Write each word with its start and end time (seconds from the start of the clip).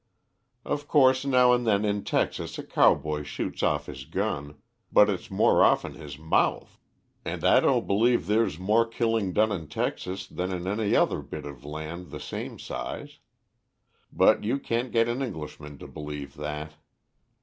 Of 0.65 0.87
course, 0.87 1.25
now 1.25 1.53
and 1.53 1.67
then 1.67 1.85
in 1.85 2.03
Texas 2.03 2.57
a 2.57 2.63
cowboy 2.63 3.21
shoots 3.21 3.61
off 3.61 3.85
his 3.85 4.03
gun, 4.05 4.57
but 4.91 5.11
it's 5.11 5.29
more 5.29 5.63
often 5.63 5.93
his 5.93 6.17
mouth, 6.17 6.79
and 7.23 7.43
I 7.45 7.59
don't 7.59 7.85
believe 7.85 8.25
there's 8.25 8.57
more 8.57 8.87
killing 8.87 9.31
done 9.31 9.51
in 9.51 9.67
Texas 9.67 10.25
than 10.25 10.51
in 10.51 10.65
any 10.65 10.95
other 10.95 11.21
bit 11.21 11.45
of 11.45 11.63
land 11.63 12.09
the 12.09 12.19
same 12.19 12.57
size. 12.57 13.19
But 14.11 14.43
you 14.43 14.57
can't 14.57 14.91
get 14.91 15.07
an 15.07 15.21
Englishman 15.21 15.77
to 15.77 15.87
believe 15.87 16.35
that. 16.35 16.73